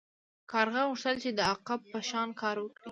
[0.51, 2.79] کارغه غوښتل چې د عقاب په شان کار وکړي.